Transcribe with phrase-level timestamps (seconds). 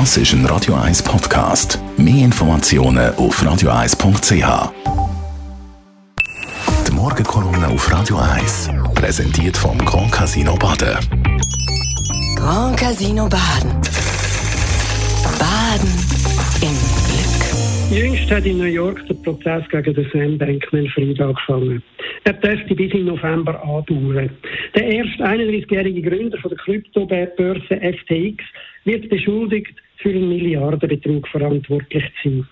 [0.00, 1.78] Das ist ein Radio 1 Podcast.
[1.96, 4.72] Mehr Informationen auf radio1.ch.
[6.88, 10.98] Die Morgenkolumne auf Radio 1 präsentiert vom Grand Casino Baden.
[12.34, 13.70] Grand Casino Baden.
[15.38, 15.94] Baden
[16.60, 16.74] im
[17.06, 17.96] Glück.
[17.96, 21.84] Jüngst hat in New York der Prozess gegen den Sam Bankman-Fried angefangen.
[22.24, 24.30] Er dürfte bis im November andauern.
[24.74, 28.42] Der erste 31-jährige Gründer von der Kryptobörse FTX
[28.84, 29.74] wird beschuldigt,
[30.04, 32.48] für einen Milliardenbetrug verantwortlich zu sein.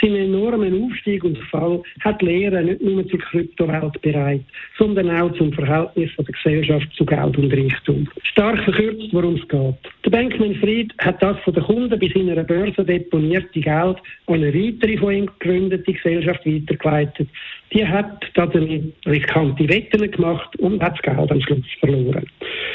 [0.00, 4.42] Sein enormen Aufstieg und Fall hat Lehre nicht nur zur Kryptowelt bereit,
[4.78, 8.08] sondern auch zum Verhältnis der Gesellschaft zu Geld und Reichtum.
[8.24, 9.74] Stark verkürzt, worum es geht.
[10.04, 13.96] Der Bankman Fried hat das von den Kunden bis in einer Börse deponierte Geld
[14.26, 17.28] an eine weitere von ihm gegründete Gesellschaft weitergeleitet.
[17.72, 22.26] Die hat damit riskante Wetten gemacht und hat das Geld am Schluss verloren.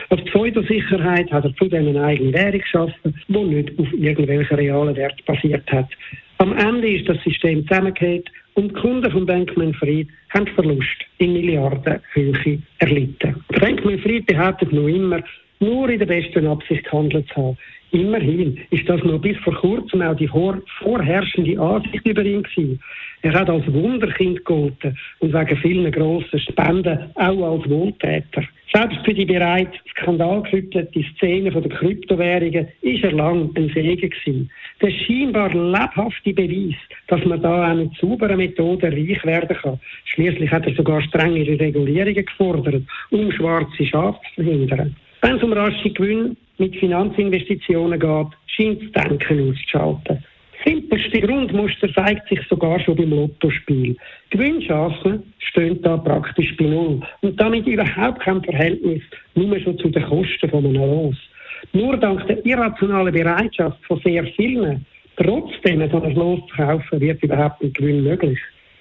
[0.09, 5.23] Als Pseudosicherheit hat er zudem eine eigene Währung geschaffen, die nicht auf irgendwelchen realen Wert
[5.25, 5.89] basiert hat.
[6.37, 11.33] Am Ende ist das System zusammengekehrt und die Kunden von Bankman Fried haben Verlust in
[11.33, 13.35] Milliardenhöhe erlitten.
[13.59, 15.21] Bankman Fried behauptet noch immer,
[15.59, 17.57] nur in der besten Absicht gehandelt zu haben.
[17.91, 22.79] Immerhin ist das noch bis vor kurzem auch die vorherrschende Ansicht über ihn gewesen.
[23.21, 28.43] Er hat als Wunderkind gegolten und wegen vielen grossen Spenden auch als Wohltäter.
[28.73, 34.49] Selbst für die bereits skandalgeschüttelte Szene der Kryptowährungen ist er lang ein Segen gewesen.
[34.81, 36.75] Der scheinbar lebhafte Beweis,
[37.07, 39.79] dass man da auch mit sauberen Methoden reich werden kann.
[40.05, 44.95] Schließlich hat er sogar strengere Regulierungen gefordert, um schwarze Schafe zu verhindern.
[45.21, 50.23] Wenn es um rasche Gewinne mit Finanzinvestitionen geht, scheint das Denken auszuschalten.
[50.63, 53.95] Simpelste Grundmuster zeigt sich sogar schon beim Lottospiel.
[54.29, 59.01] Gewinnchancen stehen da praktisch bei Null und damit überhaupt kein Verhältnis
[59.33, 61.15] nur schon zu den Kosten von einem Los.
[61.73, 64.85] Nur dank der irrationalen Bereitschaft von sehr vielen,
[65.17, 68.39] trotzdem so ein Los zu kaufen, wird überhaupt ein Gewinn möglich.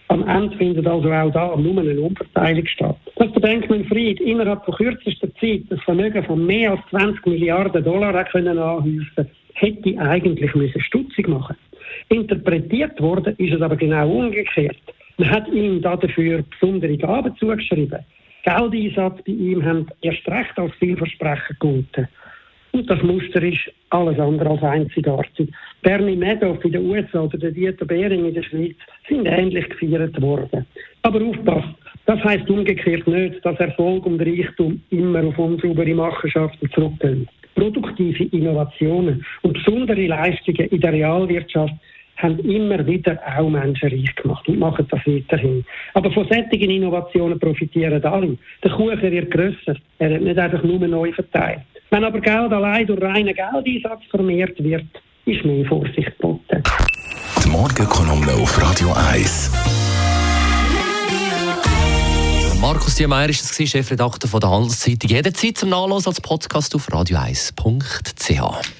[0.08, 2.96] Am Ende findet also auch da nur eine Umverteilung statt.
[3.16, 7.84] Dass der Bankman Fried innerhalb von kürzester Zeit das Vermögen von mehr als 20 Milliarden
[7.84, 11.56] Dollar anhäufen hätte eigentlich müssen stutzig machen
[12.10, 14.76] Interpretiert worden ist es aber genau umgekehrt.
[15.16, 18.00] Man hat ihm dafür besondere Gaben zugeschrieben.
[18.42, 22.08] Geldeinsatz bei ihm haben erst recht als vielversprechend gelten.
[22.72, 25.50] Und das Muster ist alles andere als einzigartig.
[25.82, 28.76] Bernie Madoff in den USA oder der Dieter Behring in der Schweiz
[29.08, 30.66] sind ähnlich gefeiert worden.
[31.02, 31.74] Aber aufpasst,
[32.06, 37.28] das heißt umgekehrt nicht, dass Erfolg und Reichtum immer auf unsaubere Machenschaften zurückgehen.
[37.54, 41.74] Produktive Innovationen und besondere Leistungen in der Realwirtschaft
[42.22, 45.64] haben immer wieder auch Menschen reich gemacht und machen das weiterhin.
[45.94, 48.36] Aber von solchen Innovationen profitieren alle.
[48.62, 49.76] Der Kuchen wird grösser.
[49.98, 51.60] Er wird nicht einfach nur neu verteilt.
[51.90, 54.86] Wenn aber Geld allein durch reinen Geldeinsatz vermehrt wird,
[55.26, 56.62] ist mehr Vorsicht geboten.
[57.44, 59.50] Die Morgenkolumne auf Radio 1.
[62.60, 65.10] Markus Diemeyer ist das Chefredakteur von der Handelszeitung.
[65.10, 68.79] Jederzeit zum Nachlesen als Podcast auf radio1.ch.